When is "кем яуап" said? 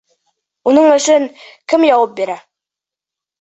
1.75-2.17